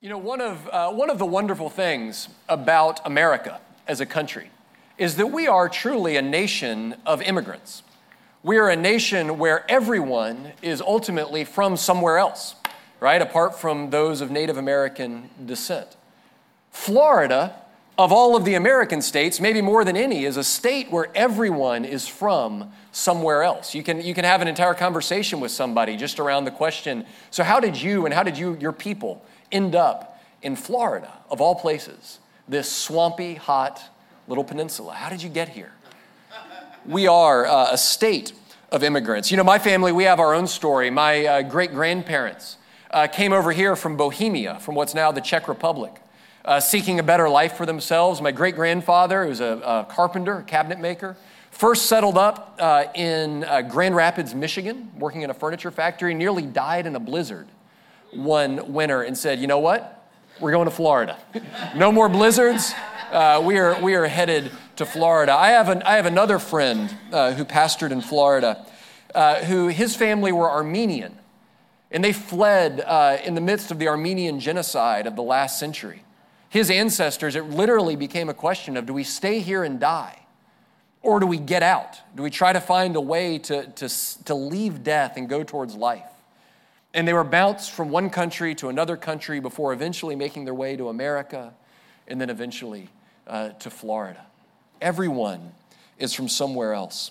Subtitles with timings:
[0.00, 4.48] You know, one of, uh, one of the wonderful things about America as a country
[4.96, 7.82] is that we are truly a nation of immigrants.
[8.44, 12.54] We are a nation where everyone is ultimately from somewhere else,
[13.00, 13.20] right?
[13.20, 15.96] Apart from those of Native American descent.
[16.70, 17.56] Florida,
[17.98, 21.84] of all of the American states, maybe more than any, is a state where everyone
[21.84, 23.74] is from somewhere else.
[23.74, 27.42] You can, you can have an entire conversation with somebody just around the question so,
[27.42, 31.54] how did you and how did you, your people, end up in Florida, of all
[31.54, 33.82] places, this swampy, hot
[34.26, 34.94] little peninsula?
[34.94, 35.72] How did you get here?
[36.86, 38.32] We are uh, a state
[38.70, 39.30] of immigrants.
[39.30, 40.90] You know, my family, we have our own story.
[40.90, 42.56] My uh, great grandparents
[42.90, 45.92] uh, came over here from Bohemia, from what's now the Czech Republic,
[46.44, 48.22] uh, seeking a better life for themselves.
[48.22, 51.16] My great grandfather, was a, a, carpenter, a cabinet maker,
[51.50, 56.44] first settled up uh, in uh, Grand Rapids, Michigan, working in a furniture factory, nearly
[56.44, 57.48] died in a blizzard
[58.12, 60.10] one winter and said, you know what?
[60.40, 61.18] We're going to Florida.
[61.76, 62.72] no more blizzards.
[63.10, 65.32] Uh, we, are, we are headed to Florida.
[65.32, 68.66] I have, an, I have another friend uh, who pastored in Florida
[69.14, 71.16] uh, who his family were Armenian.
[71.90, 76.02] And they fled uh, in the midst of the Armenian genocide of the last century.
[76.50, 80.26] His ancestors, it literally became a question of do we stay here and die?
[81.00, 81.98] Or do we get out?
[82.14, 85.74] Do we try to find a way to, to, to leave death and go towards
[85.74, 86.04] life?
[86.94, 90.76] And they were bounced from one country to another country before eventually making their way
[90.76, 91.52] to America
[92.06, 92.88] and then eventually
[93.26, 94.24] uh, to Florida.
[94.80, 95.52] Everyone
[95.98, 97.10] is from somewhere else.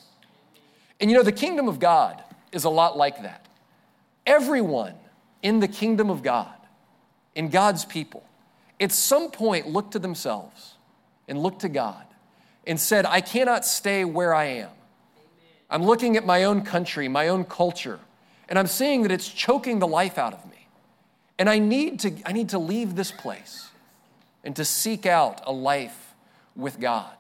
[1.00, 3.45] And you know, the kingdom of God is a lot like that.
[4.25, 4.95] Everyone
[5.44, 6.53] in the kingdom of God,
[7.36, 8.23] in God's people,
[8.80, 10.73] at some point looked to themselves
[11.28, 12.03] and looked to God
[12.66, 14.69] and said, I cannot stay where I am.
[15.69, 18.00] I'm looking at my own country, my own culture,
[18.50, 20.67] and I'm seeing that it's choking the life out of me.
[21.40, 23.70] And I need to, I need to leave this place
[24.44, 26.16] and to seek out a life
[26.56, 27.12] with God.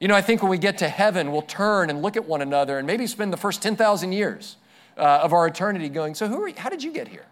[0.00, 2.42] You know, I think when we get to heaven, we'll turn and look at one
[2.42, 4.56] another and maybe spend the first 10,000 years
[4.98, 6.54] uh, of our eternity going, So, who are you?
[6.56, 7.26] how did you get here?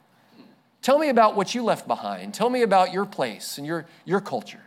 [0.81, 2.35] Tell me about what you left behind.
[2.35, 4.63] Tell me about your place and your, your culture.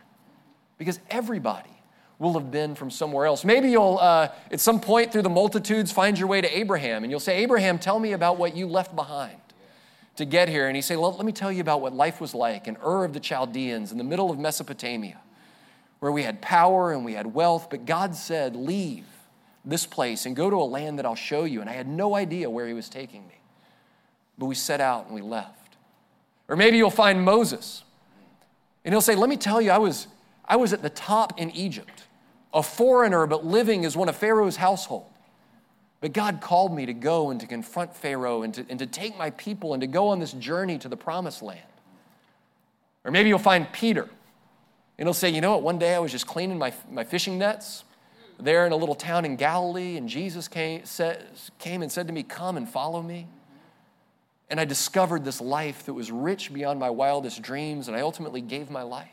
[0.78, 1.75] Because everybody
[2.18, 3.44] will have been from somewhere else.
[3.44, 7.10] Maybe you'll, uh, at some point through the multitudes, find your way to Abraham and
[7.10, 9.38] you'll say, Abraham, tell me about what you left behind
[10.16, 10.66] to get here.
[10.66, 13.04] And he say, well, let me tell you about what life was like in Ur
[13.04, 15.20] of the Chaldeans in the middle of Mesopotamia,
[16.00, 19.04] where we had power and we had wealth, but God said, leave
[19.64, 21.60] this place and go to a land that I'll show you.
[21.60, 23.34] And I had no idea where he was taking me.
[24.38, 25.76] But we set out and we left.
[26.48, 27.82] Or maybe you'll find Moses
[28.84, 30.06] and he'll say, let me tell you, I was,
[30.48, 32.04] I was at the top in Egypt
[32.54, 35.06] a foreigner but living as one of Pharaoh's household.
[36.00, 39.16] But God called me to go and to confront Pharaoh and to, and to take
[39.18, 41.60] my people and to go on this journey to the promised land.
[43.04, 44.08] Or maybe you'll find Peter
[44.98, 45.62] and he'll say, You know what?
[45.62, 47.84] One day I was just cleaning my, my fishing nets
[48.38, 51.24] there in a little town in Galilee, and Jesus came, said,
[51.58, 53.26] came and said to me, Come and follow me.
[54.48, 58.40] And I discovered this life that was rich beyond my wildest dreams, and I ultimately
[58.40, 59.08] gave my life.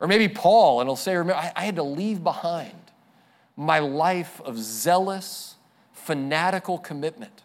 [0.00, 2.72] Or maybe Paul, and he'll say, Remember, I, I had to leave behind
[3.56, 5.56] my life of zealous,
[5.92, 7.42] fanatical commitment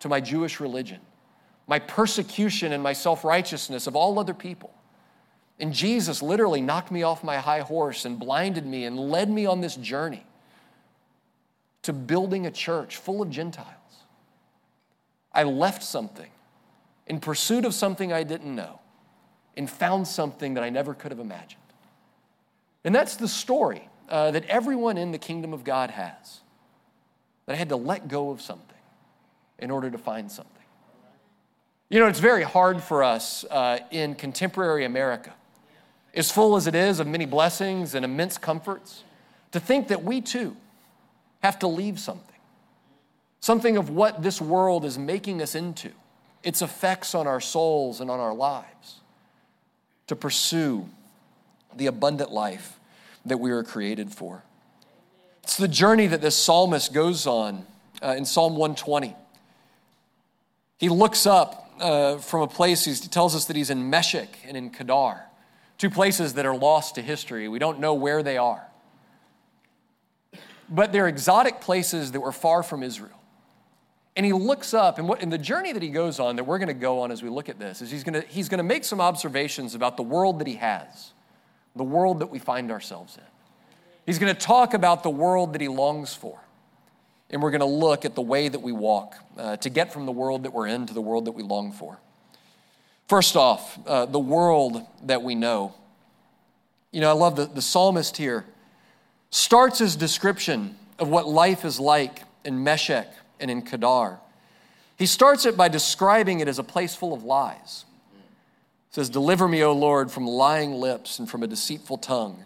[0.00, 1.00] to my Jewish religion,
[1.66, 4.72] my persecution and my self righteousness of all other people.
[5.58, 9.44] And Jesus literally knocked me off my high horse and blinded me and led me
[9.44, 10.24] on this journey
[11.82, 13.66] to building a church full of Gentiles.
[15.32, 16.30] I left something
[17.06, 18.80] in pursuit of something I didn't know
[19.56, 21.60] and found something that I never could have imagined.
[22.84, 26.40] And that's the story uh, that everyone in the kingdom of God has.
[27.46, 28.66] That I had to let go of something
[29.58, 30.54] in order to find something.
[31.88, 35.34] You know, it's very hard for us uh, in contemporary America,
[36.14, 39.02] as full as it is of many blessings and immense comforts,
[39.52, 40.56] to think that we too
[41.42, 42.26] have to leave something.
[43.40, 45.90] Something of what this world is making us into,
[46.42, 49.00] its effects on our souls and on our lives,
[50.06, 50.88] to pursue
[51.76, 52.78] the abundant life
[53.24, 54.42] that we were created for.
[55.42, 57.66] It's the journey that this psalmist goes on
[58.02, 59.14] uh, in Psalm 120.
[60.78, 64.56] He looks up uh, from a place, he tells us that he's in Meshech and
[64.56, 65.22] in Kedar,
[65.78, 67.48] two places that are lost to history.
[67.48, 68.66] We don't know where they are.
[70.68, 73.18] But they're exotic places that were far from Israel.
[74.16, 76.58] And he looks up, and, what, and the journey that he goes on, that we're
[76.58, 78.58] going to go on as we look at this, is he's going to, he's going
[78.58, 81.12] to make some observations about the world that he has
[81.76, 83.24] the world that we find ourselves in.
[84.06, 86.38] He's going to talk about the world that he longs for.
[87.30, 90.04] And we're going to look at the way that we walk uh, to get from
[90.04, 91.98] the world that we're in to the world that we long for.
[93.08, 95.74] First off, uh, the world that we know.
[96.90, 98.46] You know, I love the, the psalmist here
[99.30, 104.18] starts his description of what life is like in Meshech and in Kedar.
[104.96, 107.84] He starts it by describing it as a place full of lies.
[108.90, 112.44] Says, Deliver me, O Lord, from lying lips and from a deceitful tongue.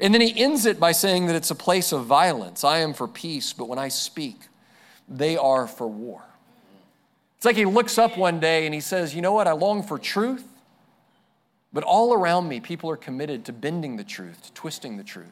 [0.00, 2.64] And then he ends it by saying that it's a place of violence.
[2.64, 4.36] I am for peace, but when I speak,
[5.08, 6.22] they are for war.
[7.36, 9.46] It's like he looks up one day and he says, You know what?
[9.46, 10.46] I long for truth,
[11.72, 15.26] but all around me, people are committed to bending the truth, to twisting the truth.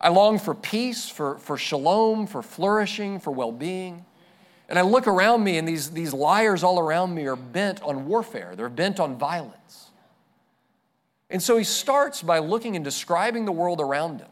[0.00, 4.04] I long for peace, for, for shalom, for flourishing, for well being.
[4.70, 8.06] And I look around me, and these, these liars all around me are bent on
[8.06, 9.90] warfare, they're bent on violence.
[11.28, 14.30] And so he starts by looking and describing the world around him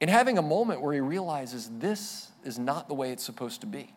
[0.00, 3.66] and having a moment where he realizes this is not the way it's supposed to
[3.66, 3.92] be.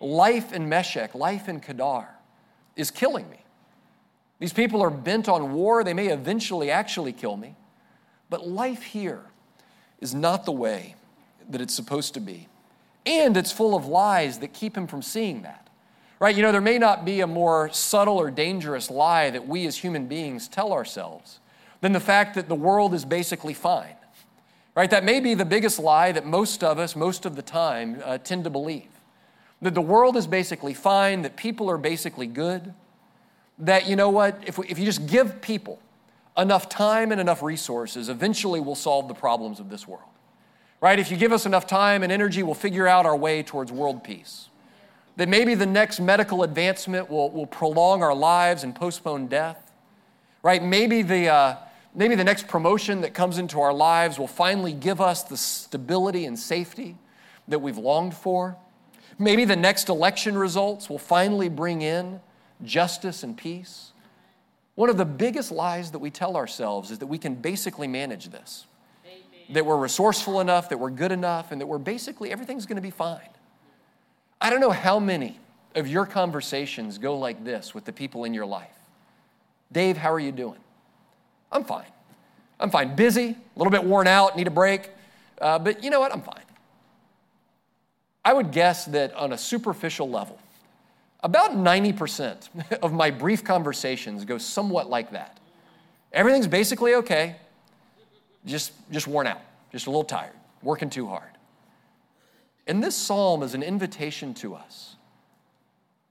[0.00, 2.08] Life in Meshech, life in Kedar
[2.76, 3.38] is killing me.
[4.38, 5.82] These people are bent on war.
[5.82, 7.56] They may eventually actually kill me.
[8.30, 9.22] But life here
[10.00, 10.96] is not the way
[11.48, 12.48] that it's supposed to be.
[13.06, 15.68] And it's full of lies that keep him from seeing that.
[16.20, 16.34] Right?
[16.34, 19.76] You know, there may not be a more subtle or dangerous lie that we as
[19.76, 21.40] human beings tell ourselves
[21.80, 23.96] than the fact that the world is basically fine.
[24.74, 24.90] Right?
[24.90, 28.18] That may be the biggest lie that most of us, most of the time, uh,
[28.18, 28.88] tend to believe.
[29.60, 32.74] That the world is basically fine, that people are basically good,
[33.58, 35.78] that, you know what, if, we, if you just give people
[36.36, 40.10] enough time and enough resources, eventually we'll solve the problems of this world.
[40.84, 40.98] Right?
[40.98, 44.04] If you give us enough time and energy, we'll figure out our way towards world
[44.04, 44.50] peace.
[45.16, 49.72] That maybe the next medical advancement will, will prolong our lives and postpone death.
[50.42, 50.62] Right?
[50.62, 51.56] Maybe the, uh,
[51.94, 56.26] maybe the next promotion that comes into our lives will finally give us the stability
[56.26, 56.98] and safety
[57.48, 58.58] that we've longed for.
[59.18, 62.20] Maybe the next election results will finally bring in
[62.62, 63.92] justice and peace.
[64.74, 68.28] One of the biggest lies that we tell ourselves is that we can basically manage
[68.28, 68.66] this.
[69.50, 72.82] That we're resourceful enough, that we're good enough, and that we're basically everything's going to
[72.82, 73.28] be fine.
[74.40, 75.38] I don't know how many
[75.74, 78.68] of your conversations go like this with the people in your life.
[79.72, 80.60] Dave, how are you doing?
[81.50, 81.86] I'm fine.
[82.60, 82.94] I'm fine.
[82.94, 84.90] Busy, a little bit worn out, need a break,
[85.40, 86.12] uh, but you know what?
[86.12, 86.42] I'm fine.
[88.24, 90.38] I would guess that on a superficial level,
[91.22, 95.38] about 90% of my brief conversations go somewhat like that.
[96.12, 97.36] Everything's basically okay,
[98.44, 99.40] just, just worn out,
[99.72, 101.30] just a little tired, working too hard.
[102.66, 104.96] And this psalm is an invitation to us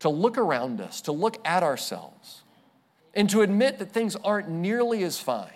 [0.04, 2.44] to look around us, to look at ourselves,
[3.14, 5.48] and to admit that things aren't nearly as fine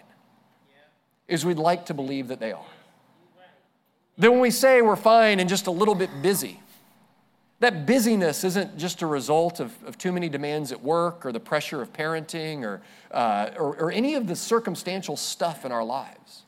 [1.27, 2.65] as we'd like to believe that they are.
[4.17, 6.61] That when we say we're fine and just a little bit busy,
[7.59, 11.41] that busyness isn't just a result of, of too many demands at work or the
[11.41, 12.81] pressure of parenting or,
[13.11, 16.43] uh, or, or any of the circumstantial stuff in our lives.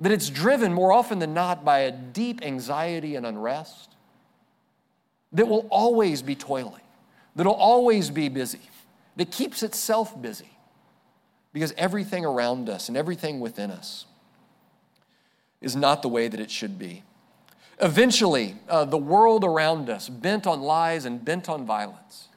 [0.00, 3.94] That it's driven more often than not by a deep anxiety and unrest
[5.32, 6.82] that will always be toiling,
[7.34, 8.60] that'll always be busy,
[9.16, 10.50] that keeps itself busy
[11.52, 14.04] because everything around us and everything within us
[15.60, 17.02] is not the way that it should be.
[17.80, 22.28] Eventually, uh, the world around us, bent on lies and bent on violence,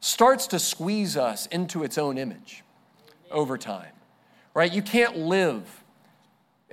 [0.00, 2.62] starts to squeeze us into its own image
[3.30, 3.92] over time,
[4.52, 4.72] right?
[4.72, 5.83] You can't live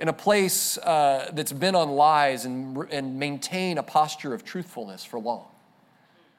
[0.02, 5.04] in a place uh, that's been on lies and, and maintain a posture of truthfulness
[5.04, 5.46] for long,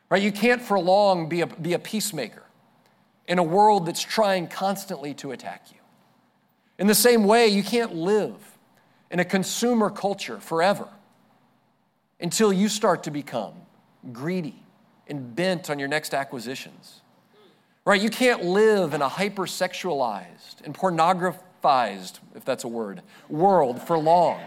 [0.10, 0.22] right?
[0.22, 2.44] You can't for long be a, be a peacemaker
[3.26, 5.78] in a world that's trying constantly to attack you.
[6.78, 8.36] In the same way, you can't live
[9.10, 10.90] in a consumer culture forever
[12.20, 13.54] until you start to become
[14.12, 14.62] greedy
[15.08, 17.00] and bent on your next acquisitions.
[17.86, 18.02] Right?
[18.02, 20.76] You can't live in a hypersexualized and
[22.36, 24.40] if that's a word, world for long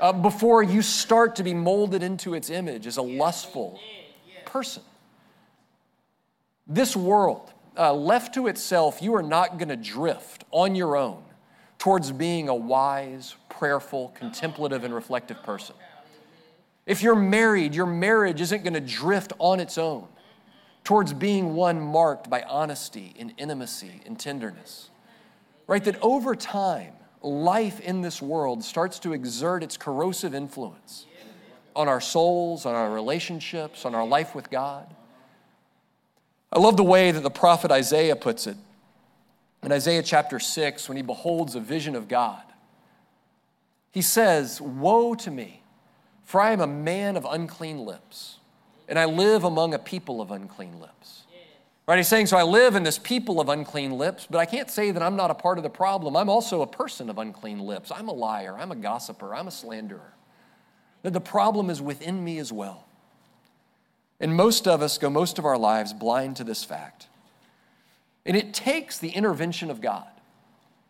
[0.00, 3.80] uh, before you start to be molded into its image as a lustful
[4.44, 4.82] person.
[6.66, 11.22] This world, uh, left to itself, you are not going to drift on your own
[11.78, 15.74] towards being a wise, prayerful, contemplative, and reflective person.
[16.86, 20.08] If you're married, your marriage isn't going to drift on its own
[20.84, 24.90] towards being one marked by honesty and intimacy and tenderness.
[25.68, 25.84] Right?
[25.84, 31.06] That over time, life in this world starts to exert its corrosive influence
[31.76, 34.92] on our souls, on our relationships, on our life with God.
[36.52, 38.56] I love the way that the prophet Isaiah puts it
[39.62, 42.42] in Isaiah chapter 6 when he beholds a vision of God.
[43.90, 45.62] He says, Woe to me!
[46.24, 48.38] For I am a man of unclean lips,
[48.86, 51.24] and I live among a people of unclean lips.
[51.88, 51.96] Right?
[51.96, 54.90] He's saying, so I live in this people of unclean lips, but I can't say
[54.90, 56.16] that I'm not a part of the problem.
[56.16, 57.90] I'm also a person of unclean lips.
[57.90, 58.54] I'm a liar.
[58.58, 59.34] I'm a gossiper.
[59.34, 60.12] I'm a slanderer.
[61.02, 62.84] That the problem is within me as well.
[64.20, 67.06] And most of us go most of our lives blind to this fact.
[68.26, 70.10] And it takes the intervention of God,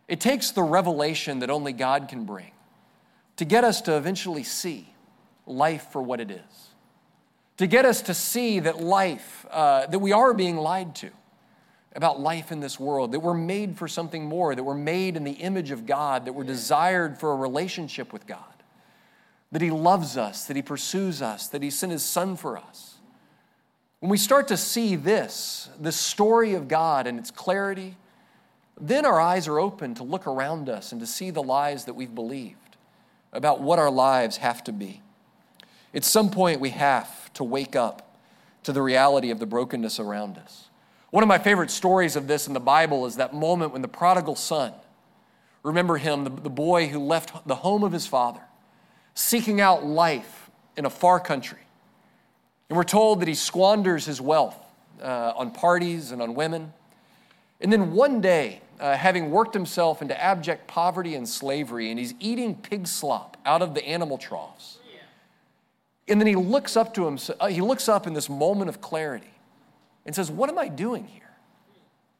[0.08, 2.50] it takes the revelation that only God can bring
[3.36, 4.92] to get us to eventually see
[5.46, 6.67] life for what it is
[7.58, 11.10] to get us to see that life, uh, that we are being lied to
[11.94, 15.24] about life in this world, that we're made for something more, that we're made in
[15.24, 18.62] the image of God, that we're desired for a relationship with God,
[19.50, 22.94] that He loves us, that He pursues us, that He sent His Son for us.
[23.98, 27.96] When we start to see this, this story of God and its clarity,
[28.80, 31.94] then our eyes are open to look around us and to see the lies that
[31.94, 32.76] we've believed
[33.32, 35.02] about what our lives have to be.
[35.94, 38.16] At some point, we have to wake up
[38.64, 40.68] to the reality of the brokenness around us.
[41.10, 43.88] One of my favorite stories of this in the Bible is that moment when the
[43.88, 44.72] prodigal son,
[45.62, 48.42] remember him, the, the boy who left the home of his father,
[49.14, 51.58] seeking out life in a far country.
[52.68, 54.56] And we're told that he squanders his wealth
[55.02, 56.72] uh, on parties and on women.
[57.60, 62.14] And then one day, uh, having worked himself into abject poverty and slavery, and he's
[62.20, 64.77] eating pig slop out of the animal troughs.
[66.08, 68.80] And then he looks up to him, uh, he looks up in this moment of
[68.80, 69.30] clarity
[70.06, 71.22] and says, What am I doing here?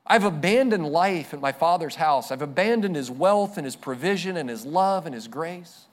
[0.06, 2.30] I've abandoned life at my father's house.
[2.30, 5.86] I've abandoned his wealth and his provision and his love and his grace.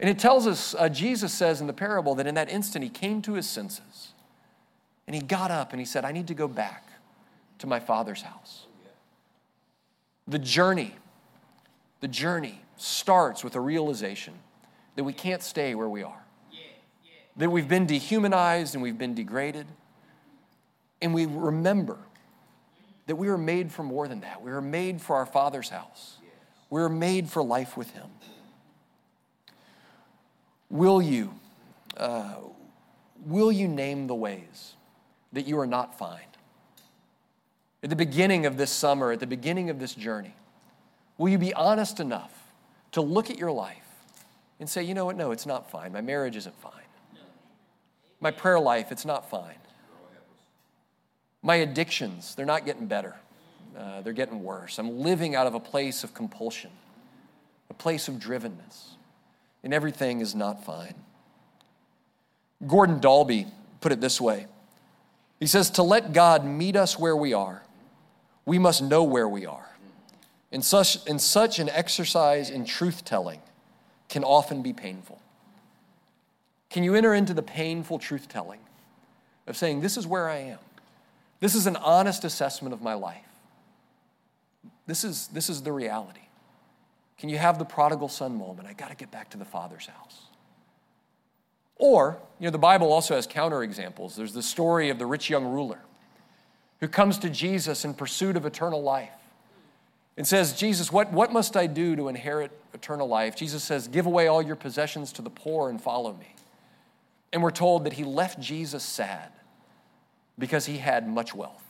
[0.00, 2.90] And it tells us, uh, Jesus says in the parable that in that instant he
[2.90, 4.12] came to his senses
[5.06, 6.88] and he got up and he said, I need to go back
[7.58, 8.66] to my father's house.
[10.28, 10.94] The journey,
[12.00, 14.34] the journey starts with a realization
[14.96, 16.25] that we can't stay where we are
[17.36, 19.66] that we've been dehumanized and we've been degraded.
[21.02, 21.98] And we remember
[23.06, 24.42] that we were made for more than that.
[24.42, 26.18] We were made for our Father's house,
[26.70, 28.08] we were made for life with Him.
[30.68, 31.32] Will you,
[31.96, 32.34] uh,
[33.24, 34.74] will you name the ways
[35.32, 36.20] that you are not fine?
[37.84, 40.34] At the beginning of this summer, at the beginning of this journey,
[41.18, 42.32] will you be honest enough
[42.92, 43.86] to look at your life
[44.58, 45.92] and say, you know what, no, it's not fine.
[45.92, 46.72] My marriage isn't fine.
[48.20, 49.56] My prayer life, it's not fine.
[51.42, 53.14] My addictions, they're not getting better.
[53.76, 54.78] Uh, they're getting worse.
[54.78, 56.70] I'm living out of a place of compulsion,
[57.68, 58.94] a place of drivenness,
[59.62, 60.94] and everything is not fine.
[62.66, 64.46] Gordon Dalbey put it this way
[65.38, 67.62] He says, To let God meet us where we are,
[68.46, 69.68] we must know where we are.
[70.52, 73.40] And such, and such an exercise in truth telling
[74.08, 75.20] can often be painful.
[76.76, 78.60] Can you enter into the painful truth telling
[79.46, 80.58] of saying, This is where I am?
[81.40, 83.24] This is an honest assessment of my life.
[84.86, 86.20] This is, this is the reality.
[87.16, 88.68] Can you have the prodigal son moment?
[88.68, 90.24] I got to get back to the father's house.
[91.76, 94.14] Or, you know, the Bible also has counterexamples.
[94.14, 95.80] There's the story of the rich young ruler
[96.80, 99.08] who comes to Jesus in pursuit of eternal life
[100.18, 103.34] and says, Jesus, what, what must I do to inherit eternal life?
[103.34, 106.35] Jesus says, Give away all your possessions to the poor and follow me.
[107.32, 109.32] And we're told that he left Jesus sad
[110.38, 111.64] because he had much wealth.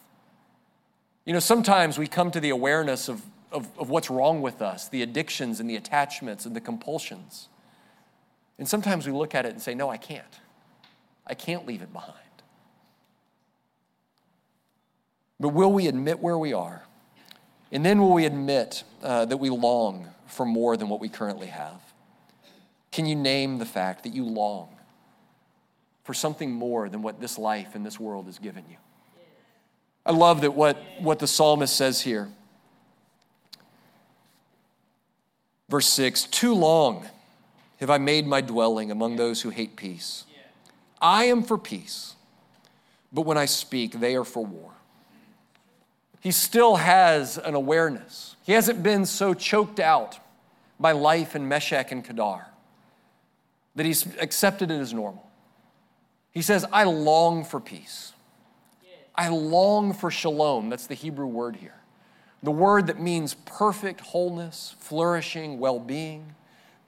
[1.24, 4.88] You know, sometimes we come to the awareness of, of, of, what's wrong with us,
[4.88, 7.48] the addictions and the attachments and the compulsions.
[8.58, 10.40] And sometimes we look at it and say, No, I can't.
[11.26, 12.14] I can't leave it behind.
[15.40, 16.84] But will we admit where we are?
[17.72, 21.48] And then will we admit uh, that we long for more than what we currently
[21.48, 21.80] have?
[22.92, 24.75] Can you name the fact that you long
[26.06, 28.76] for something more than what this life and this world has given you.
[30.06, 32.28] I love that what, what the psalmist says here.
[35.68, 37.08] Verse 6 Too long
[37.80, 40.24] have I made my dwelling among those who hate peace.
[41.02, 42.14] I am for peace,
[43.12, 44.70] but when I speak, they are for war.
[46.20, 48.36] He still has an awareness.
[48.44, 50.18] He hasn't been so choked out
[50.78, 52.46] by life in Meshech and Kedar
[53.74, 55.25] that he's accepted it as normal.
[56.36, 58.12] He says, I long for peace.
[59.14, 60.68] I long for shalom.
[60.68, 61.80] That's the Hebrew word here.
[62.42, 66.34] The word that means perfect wholeness, flourishing, well being,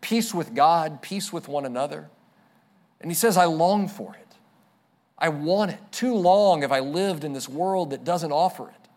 [0.03, 2.11] peace with God, peace with one another.
[3.01, 4.37] And he says, I long for it.
[5.19, 5.81] I want it.
[5.93, 8.89] Too long have I lived in this world that doesn't offer it.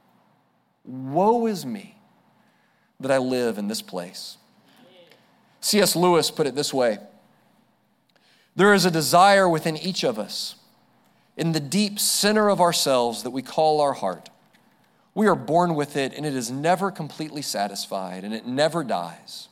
[0.84, 1.96] Woe is me
[3.00, 4.36] that I live in this place.
[5.62, 5.96] C.S.
[5.96, 7.00] Lewis put it this way
[8.56, 10.56] there is a desire within each of us,
[11.38, 14.30] in the deep center of ourselves that we call our heart,
[15.14, 19.50] We are born with it, and it is never completely satisfied, and it never dies.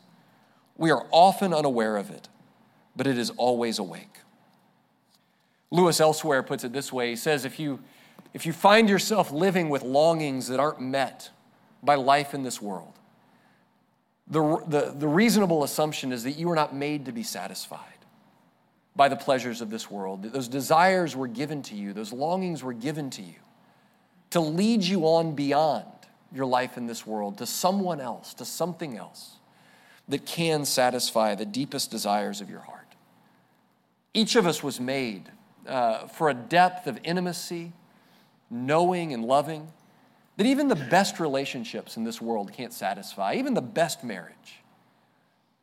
[0.77, 2.29] We are often unaware of it,
[2.95, 4.19] but it is always awake.
[5.69, 7.79] Lewis elsewhere puts it this way he says, if you,
[8.33, 11.29] if you find yourself living with longings that aren't met
[11.83, 12.93] by life in this world,
[14.27, 17.98] the, the, the reasonable assumption is that you are not made to be satisfied
[18.99, 20.23] by the pleasures of this world.
[20.23, 23.35] Those desires were given to you, those longings were given to you
[24.31, 25.85] to lead you on beyond
[26.33, 29.37] your life in this world to someone else, to something else
[30.09, 32.93] that can satisfy the deepest desires of your heart.
[34.13, 35.31] Each of us was made
[35.65, 37.71] uh, for a depth of intimacy,
[38.49, 39.69] knowing, and loving
[40.35, 43.35] that even the best relationships in this world can't satisfy.
[43.35, 44.59] Even the best marriage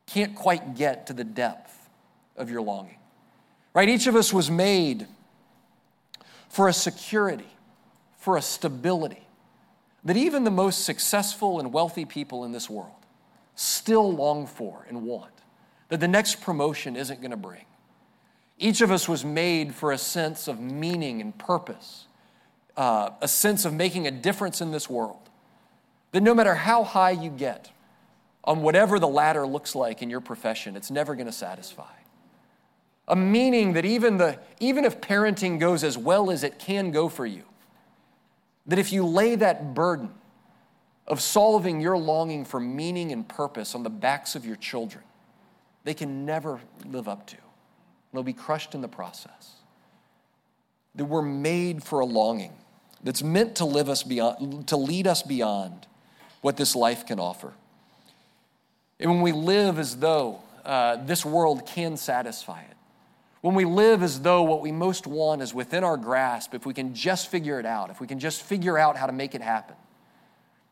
[0.06, 1.90] can't quite get to the depth
[2.34, 2.96] of your longing.
[3.76, 3.90] Right?
[3.90, 5.06] Each of us was made
[6.48, 7.52] for a security,
[8.16, 9.28] for a stability
[10.02, 12.94] that even the most successful and wealthy people in this world
[13.54, 15.42] still long for and want,
[15.90, 17.66] that the next promotion isn't going to bring.
[18.58, 22.06] Each of us was made for a sense of meaning and purpose,
[22.78, 25.28] uh, a sense of making a difference in this world.
[26.12, 27.70] That no matter how high you get
[28.42, 31.84] on whatever the ladder looks like in your profession, it's never going to satisfy.
[33.08, 37.08] A meaning that even, the, even if parenting goes as well as it can go
[37.08, 37.44] for you,
[38.66, 40.10] that if you lay that burden
[41.06, 45.04] of solving your longing for meaning and purpose on the backs of your children,
[45.84, 47.36] they can never live up to.
[48.12, 49.52] They'll be crushed in the process.
[50.96, 52.54] That we're made for a longing
[53.04, 55.86] that's meant to live us beyond, to lead us beyond
[56.40, 57.52] what this life can offer.
[58.98, 62.75] And when we live as though uh, this world can satisfy it,
[63.46, 66.74] when we live as though what we most want is within our grasp, if we
[66.74, 69.40] can just figure it out, if we can just figure out how to make it
[69.40, 69.76] happen,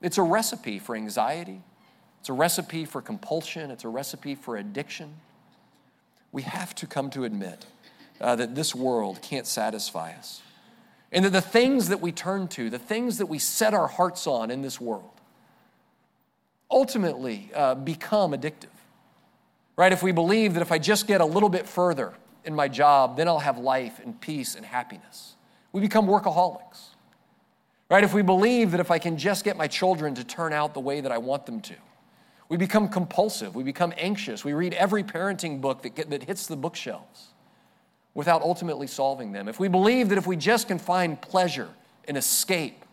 [0.03, 1.63] it's a recipe for anxiety,
[2.19, 5.15] it's a recipe for compulsion, it's a recipe for addiction.
[6.33, 7.65] We have to come to admit
[8.21, 10.43] uh, that this world can't satisfy us.
[11.13, 14.27] And that the things that we turn to, the things that we set our hearts
[14.27, 15.13] on in this world,
[16.69, 18.67] ultimately uh, become addictive.
[19.77, 19.93] Right?
[19.93, 23.17] If we believe that if I just get a little bit further in my job,
[23.17, 25.35] then I'll have life and peace and happiness,
[25.73, 26.89] we become workaholics.
[27.91, 28.03] Right?
[28.03, 30.81] If we believe that if I can just get my children to turn out the
[30.81, 31.75] way that I want them to,
[32.49, 33.55] we become compulsive.
[33.55, 34.45] We become anxious.
[34.45, 37.29] We read every parenting book that, get, that hits the bookshelves
[38.15, 39.49] without ultimately solving them.
[39.49, 41.69] If we believe that if we just can find pleasure
[42.07, 42.85] and escape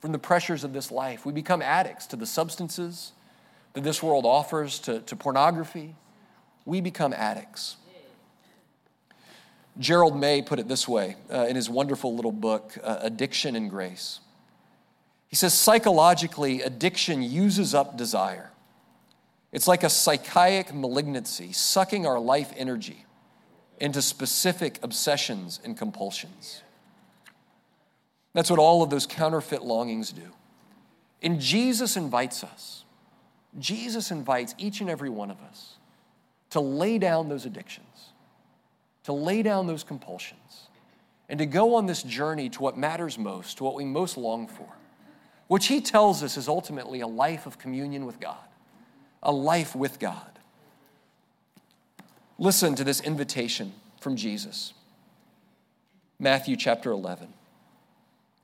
[0.00, 3.12] from the pressures of this life, we become addicts to the substances
[3.72, 5.94] that this world offers, to, to pornography,
[6.64, 7.76] we become addicts.
[9.80, 13.70] Gerald May put it this way uh, in his wonderful little book, uh, Addiction and
[13.70, 14.20] Grace.
[15.28, 18.50] He says, psychologically, addiction uses up desire.
[19.52, 23.06] It's like a psychic malignancy, sucking our life energy
[23.80, 26.62] into specific obsessions and compulsions.
[28.34, 30.30] That's what all of those counterfeit longings do.
[31.22, 32.84] And Jesus invites us,
[33.58, 35.76] Jesus invites each and every one of us
[36.50, 37.89] to lay down those addictions
[39.04, 40.68] to lay down those compulsions
[41.28, 44.46] and to go on this journey to what matters most, to what we most long
[44.46, 44.68] for,
[45.46, 48.36] which he tells us is ultimately a life of communion with God,
[49.22, 50.38] a life with God.
[52.38, 54.72] Listen to this invitation from Jesus.
[56.18, 57.28] Matthew chapter 11.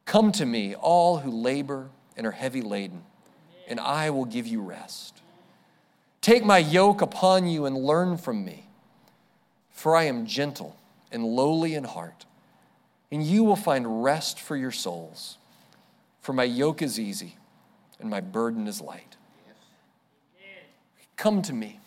[0.05, 3.03] Come to me, all who labor and are heavy laden,
[3.67, 5.21] and I will give you rest.
[6.21, 8.66] Take my yoke upon you and learn from me
[9.77, 10.75] for I am gentle
[11.13, 12.25] and lowly in heart,
[13.13, 15.37] and you will find rest for your souls.
[16.23, 17.37] For my yoke is easy
[18.01, 19.17] and my burden is light.
[21.17, 21.79] Come to me,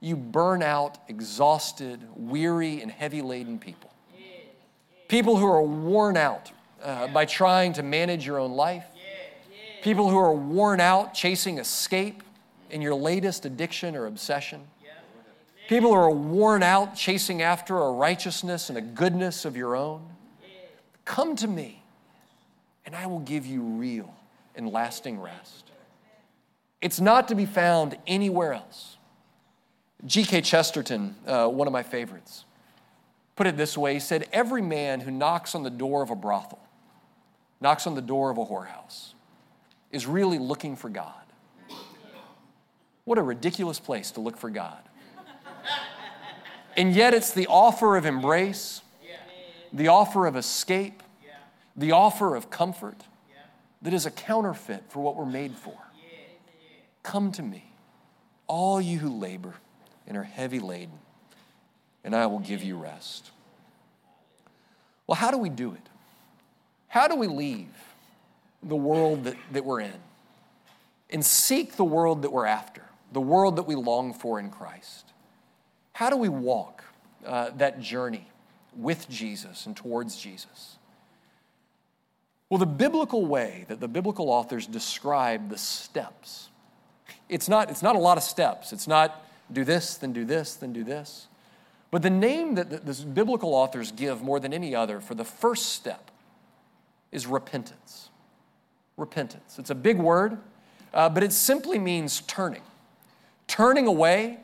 [0.00, 3.92] you burn out, exhausted, weary, and heavy laden people.
[5.08, 6.50] People who are worn out
[6.82, 8.84] uh, by trying to manage your own life.
[9.82, 12.22] People who are worn out chasing escape
[12.70, 14.62] in your latest addiction or obsession.
[15.68, 20.02] People who are worn out chasing after a righteousness and a goodness of your own.
[21.04, 21.82] Come to me,
[22.84, 24.14] and I will give you real
[24.54, 25.70] and lasting rest.
[26.80, 28.98] It's not to be found anywhere else.
[30.04, 30.42] G.K.
[30.42, 32.44] Chesterton, uh, one of my favorites,
[33.36, 36.16] put it this way He said, Every man who knocks on the door of a
[36.16, 36.60] brothel,
[37.60, 39.14] knocks on the door of a whorehouse,
[39.90, 41.14] is really looking for God.
[43.04, 44.78] What a ridiculous place to look for God.
[46.76, 48.82] And yet, it's the offer of embrace,
[49.72, 51.02] the offer of escape,
[51.76, 53.00] the offer of comfort,
[53.82, 55.76] that is a counterfeit for what we're made for.
[57.02, 57.64] Come to me,
[58.46, 59.54] all you who labor
[60.06, 60.98] and are heavy laden,
[62.02, 63.30] and I will give you rest.
[65.06, 65.88] Well, how do we do it?
[66.88, 67.74] How do we leave
[68.62, 70.00] the world that, that we're in
[71.10, 72.82] and seek the world that we're after,
[73.12, 75.04] the world that we long for in Christ?
[75.94, 76.84] How do we walk
[77.24, 78.26] uh, that journey
[78.76, 80.76] with Jesus and towards Jesus?
[82.50, 86.50] Well, the biblical way that the biblical authors describe the steps,
[87.28, 88.72] it's not, it's not a lot of steps.
[88.72, 91.28] It's not do this, then do this, then do this.
[91.90, 95.24] But the name that the, the biblical authors give more than any other for the
[95.24, 96.10] first step
[97.12, 98.10] is repentance.
[98.96, 99.58] Repentance.
[99.58, 100.38] It's a big word,
[100.92, 102.62] uh, but it simply means turning.
[103.46, 104.40] Turning away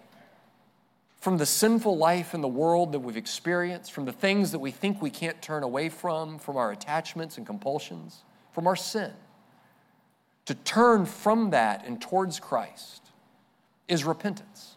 [1.21, 4.71] from the sinful life in the world that we've experienced, from the things that we
[4.71, 9.13] think we can't turn away from, from our attachments and compulsions, from our sin.
[10.47, 13.03] To turn from that and towards Christ
[13.87, 14.77] is repentance.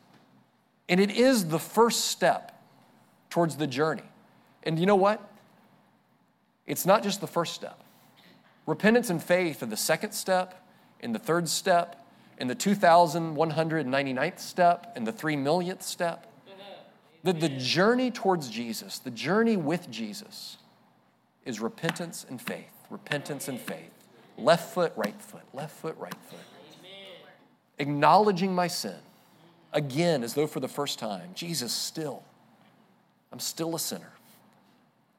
[0.90, 2.62] And it is the first step
[3.30, 4.04] towards the journey.
[4.64, 5.22] And you know what?
[6.68, 7.80] It's not just the first step.
[8.66, 10.62] Repentance and faith are the second step,
[11.00, 12.06] and the third step,
[12.38, 16.33] and the 2,199th step, and the 3 millionth step.
[17.24, 20.58] That the journey towards Jesus, the journey with Jesus,
[21.46, 22.72] is repentance and faith.
[22.90, 23.92] Repentance and faith.
[24.38, 26.40] Left foot, right foot, left foot, right foot.
[27.80, 28.98] Acknowledging my sin,
[29.72, 31.32] again, as though for the first time.
[31.34, 32.24] Jesus, still,
[33.32, 34.12] I'm still a sinner.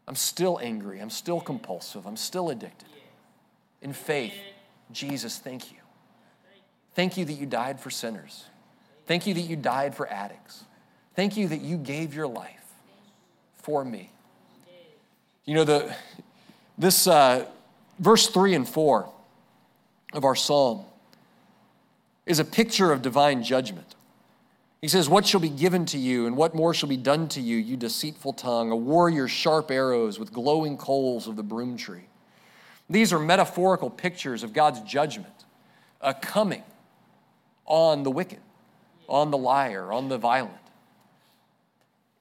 [0.07, 1.01] I'm still angry.
[1.01, 2.07] I'm still compulsive.
[2.07, 2.89] I'm still addicted.
[3.81, 4.35] In faith,
[4.93, 5.79] Jesus, thank you.
[6.95, 8.45] Thank you that you died for sinners.
[9.07, 10.65] Thank you that you died for addicts.
[11.15, 12.65] Thank you that you gave your life
[13.57, 14.11] for me.
[15.45, 15.95] You know, the,
[16.79, 17.47] this uh,
[17.99, 19.09] verse 3 and 4
[20.13, 20.85] of our psalm
[22.27, 23.95] is a picture of divine judgment.
[24.81, 27.41] He says, What shall be given to you, and what more shall be done to
[27.41, 32.07] you, you deceitful tongue, a warrior's sharp arrows with glowing coals of the broom tree?
[32.91, 35.33] These are metaphorical pictures of God's judgment
[36.01, 36.63] a coming
[37.65, 38.41] on the wicked,
[39.09, 40.53] on the liar, on the violent.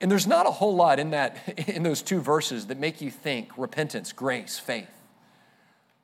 [0.04, 3.10] And there's not a whole lot in that in those two verses that make you
[3.10, 4.92] think repentance, grace, faith.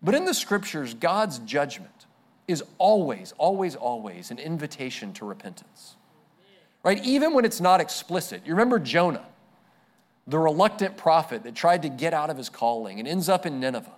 [0.01, 2.05] But in the scriptures, God's judgment
[2.47, 5.97] is always, always, always an invitation to repentance.
[6.81, 7.03] Right?
[7.03, 8.43] Even when it's not explicit.
[8.45, 9.25] You remember Jonah,
[10.25, 13.59] the reluctant prophet that tried to get out of his calling and ends up in
[13.59, 13.91] Nineveh.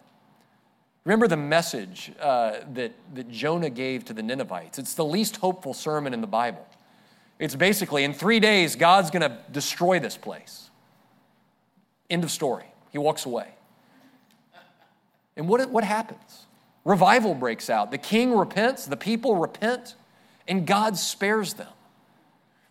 [1.06, 4.80] Remember the message uh, that, that Jonah gave to the Ninevites.
[4.80, 6.66] It's the least hopeful sermon in the Bible.
[7.42, 10.70] It's basically in three days, God's going to destroy this place.
[12.08, 12.66] End of story.
[12.92, 13.48] He walks away.
[15.36, 16.46] And what, what happens?
[16.86, 17.90] Revival breaks out.
[17.90, 19.96] The king repents, the people repent,
[20.48, 21.72] and God spares them.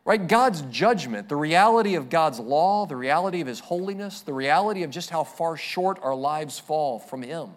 [0.04, 0.24] Right?
[0.24, 4.90] God's judgment, the reality of God's law, the reality of His holiness, the reality of
[4.90, 7.50] just how far short our lives fall from Him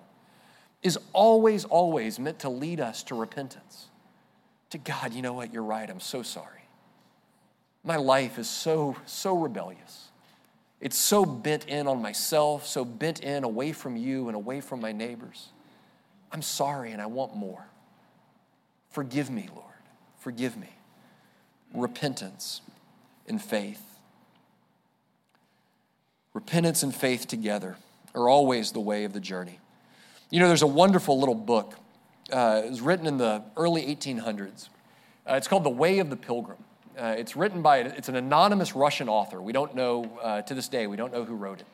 [0.82, 3.86] is always, always meant to lead us to repentance.
[4.72, 5.54] To God, you know what?
[5.54, 5.88] You're right.
[5.88, 6.63] I'm so sorry.
[7.84, 10.10] My life is so, so rebellious.
[10.80, 14.82] It's so bent in on myself, so bent in away from you and away from
[14.82, 15.50] my neighbors.
[16.32, 17.66] I'm sorry and I want more.
[18.90, 19.68] Forgive me, Lord.
[20.20, 20.70] Forgive me.
[21.74, 22.62] Repentance
[23.28, 23.82] and faith.
[26.34, 27.78] Repentance and faith together
[28.16, 29.60] are always the way of the journey.
[30.30, 31.76] You know, there's a wonderful little book.
[32.32, 34.70] Uh, it was written in the early 1800s.
[35.30, 36.58] Uh, it's called The Way of the Pilgrim.
[36.98, 39.42] Uh, it's written by, it's an anonymous Russian author.
[39.42, 41.66] We don't know, uh, to this day, we don't know who wrote it.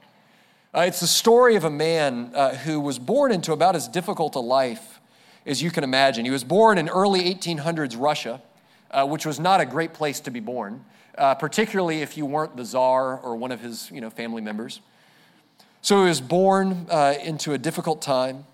[0.73, 4.35] Uh, it's the story of a man uh, who was born into about as difficult
[4.35, 5.01] a life
[5.45, 6.23] as you can imagine.
[6.23, 8.41] He was born in early 1800s Russia,
[8.91, 10.85] uh, which was not a great place to be born,
[11.17, 14.79] uh, particularly if you weren't the czar or one of his you know, family members.
[15.81, 16.87] So he was born
[17.23, 18.45] into a difficult time.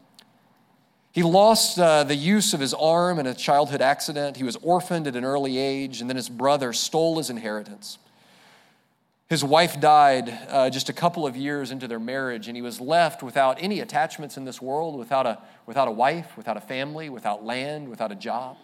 [1.16, 4.36] He lost uh, the use of his arm in a childhood accident.
[4.36, 7.98] He was orphaned at an early age, and then his brother stole his inheritance.
[9.30, 12.82] His wife died uh, just a couple of years into their marriage, and he was
[12.82, 17.10] left without any attachments in this world, without a, without a wife, without a family,
[17.10, 18.58] without land, without a job.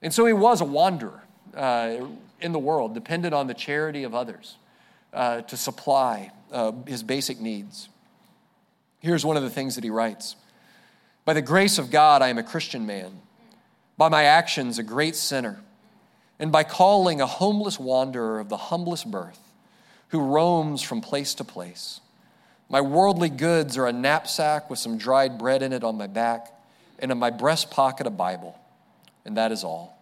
[0.00, 1.96] And so he was a wanderer uh,
[2.40, 4.54] in the world, dependent on the charity of others
[5.12, 7.88] uh, to supply uh, his basic needs.
[9.00, 10.36] Here's one of the things that he writes.
[11.26, 13.20] By the grace of God, I am a Christian man.
[13.98, 15.60] By my actions, a great sinner.
[16.38, 19.40] And by calling a homeless wanderer of the humblest birth,
[20.08, 22.00] who roams from place to place.
[22.70, 26.54] My worldly goods are a knapsack with some dried bread in it on my back,
[26.98, 28.58] and in my breast pocket a Bible,
[29.24, 29.98] and that is all.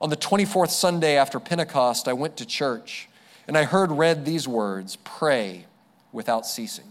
[0.00, 3.08] On the 24th Sunday after Pentecost, I went to church
[3.46, 5.66] and I heard read these words pray
[6.12, 6.89] without ceasing.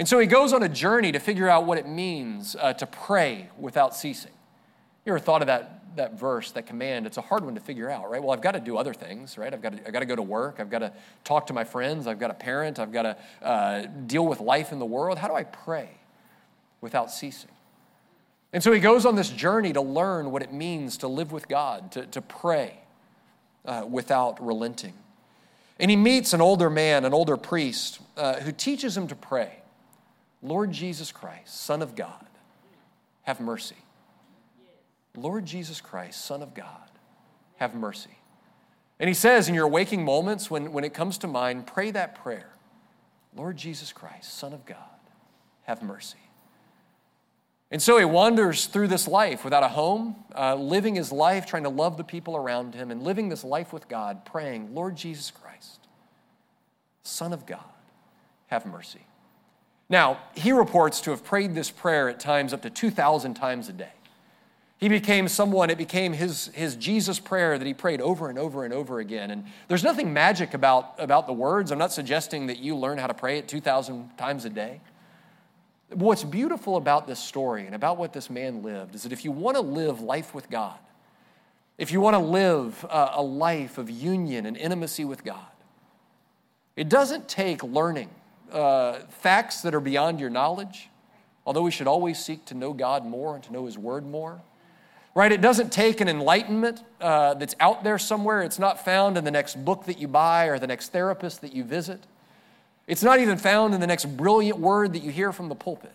[0.00, 2.86] And so he goes on a journey to figure out what it means uh, to
[2.86, 4.30] pray without ceasing.
[5.04, 7.04] You ever thought of that, that verse, that command?
[7.04, 8.22] It's a hard one to figure out, right?
[8.22, 9.52] Well, I've got to do other things, right?
[9.52, 10.56] I've got to, I've got to go to work.
[10.58, 12.06] I've got to talk to my friends.
[12.06, 12.78] I've got to parent.
[12.78, 15.18] I've got to uh, deal with life in the world.
[15.18, 15.90] How do I pray
[16.80, 17.50] without ceasing?
[18.54, 21.46] And so he goes on this journey to learn what it means to live with
[21.46, 22.78] God, to, to pray
[23.66, 24.94] uh, without relenting.
[25.78, 29.59] And he meets an older man, an older priest, uh, who teaches him to pray
[30.42, 32.26] Lord Jesus Christ, Son of God,
[33.22, 33.76] have mercy.
[35.16, 36.90] Lord Jesus Christ, Son of God,
[37.56, 38.16] have mercy.
[38.98, 42.22] And he says, in your waking moments, when, when it comes to mind, pray that
[42.22, 42.50] prayer
[43.36, 44.76] Lord Jesus Christ, Son of God,
[45.62, 46.18] have mercy.
[47.70, 51.62] And so he wanders through this life without a home, uh, living his life, trying
[51.62, 55.30] to love the people around him, and living this life with God, praying, Lord Jesus
[55.30, 55.86] Christ,
[57.04, 57.60] Son of God,
[58.48, 59.06] have mercy.
[59.90, 63.72] Now, he reports to have prayed this prayer at times up to 2,000 times a
[63.72, 63.90] day.
[64.78, 68.64] He became someone, it became his, his Jesus prayer that he prayed over and over
[68.64, 69.30] and over again.
[69.30, 71.70] And there's nothing magic about, about the words.
[71.70, 74.80] I'm not suggesting that you learn how to pray it 2,000 times a day.
[75.90, 79.32] What's beautiful about this story and about what this man lived is that if you
[79.32, 80.78] want to live life with God,
[81.78, 85.40] if you want to live a, a life of union and intimacy with God,
[86.76, 88.08] it doesn't take learning
[88.52, 90.88] uh, facts that are beyond your knowledge,
[91.46, 94.40] although we should always seek to know God more and to know His Word more.
[95.14, 95.32] Right?
[95.32, 98.42] It doesn't take an enlightenment uh, that's out there somewhere.
[98.42, 101.52] It's not found in the next book that you buy or the next therapist that
[101.52, 102.00] you visit.
[102.86, 105.94] It's not even found in the next brilliant word that you hear from the pulpit.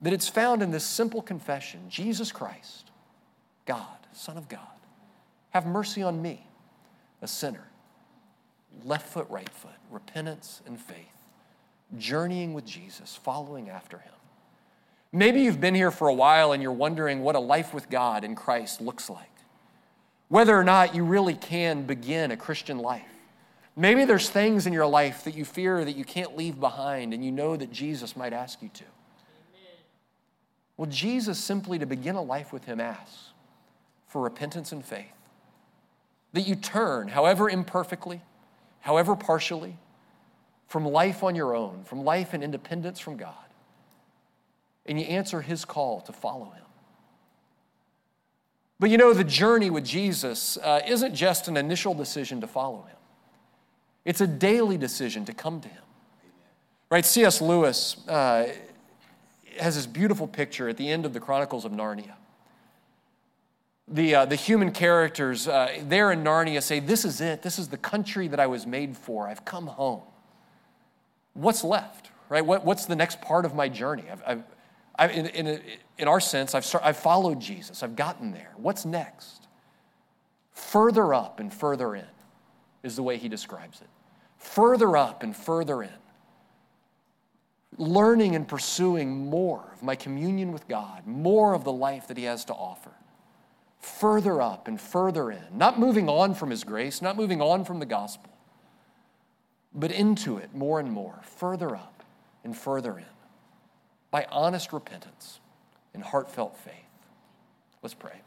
[0.00, 2.90] That it's found in this simple confession Jesus Christ,
[3.66, 4.60] God, Son of God,
[5.50, 6.46] have mercy on me,
[7.22, 7.68] a sinner.
[8.84, 10.96] Left foot, right foot, repentance and faith,
[11.96, 14.12] journeying with Jesus, following after him.
[15.12, 18.24] Maybe you've been here for a while and you're wondering what a life with God
[18.24, 19.30] in Christ looks like.
[20.28, 23.02] Whether or not you really can begin a Christian life.
[23.74, 27.24] Maybe there's things in your life that you fear that you can't leave behind and
[27.24, 28.84] you know that Jesus might ask you to.
[30.76, 33.30] Well, Jesus simply to begin a life with Him asks
[34.06, 35.12] for repentance and faith.
[36.32, 38.22] That you turn, however imperfectly,
[38.80, 39.76] however partially,
[40.66, 43.34] from life on your own, from life in independence from God,
[44.86, 46.64] and you answer His call to follow Him.
[48.80, 52.82] But you know, the journey with Jesus uh, isn't just an initial decision to follow
[52.82, 52.96] Him.
[54.04, 55.82] It's a daily decision to come to Him.
[56.90, 57.04] Right?
[57.04, 57.40] C.S.
[57.40, 58.48] Lewis uh,
[59.58, 62.14] has this beautiful picture at the end of the Chronicles of Narnia.
[63.90, 67.42] The, uh, the human characters uh, there in Narnia say, This is it.
[67.42, 69.28] This is the country that I was made for.
[69.28, 70.02] I've come home.
[71.34, 72.10] What's left?
[72.28, 72.44] Right?
[72.44, 74.04] What, what's the next part of my journey?
[74.10, 74.42] I've, I've,
[74.98, 75.60] I've in, in,
[75.96, 77.82] in, our sense, I've, start, I've followed Jesus.
[77.82, 78.52] I've gotten there.
[78.56, 79.46] What's next?
[80.52, 82.04] Further up and further in
[82.82, 83.88] is the way he describes it
[84.38, 85.90] further up and further in,
[87.76, 92.24] learning and pursuing more of my communion with God, more of the life that He
[92.24, 92.92] has to offer.
[93.80, 97.78] Further up and further in, not moving on from His grace, not moving on from
[97.78, 98.32] the gospel,
[99.74, 102.02] but into it more and more, further up
[102.44, 103.04] and further in,
[104.10, 105.40] by honest repentance
[105.94, 106.74] and heartfelt faith.
[107.82, 108.20] Let's pray.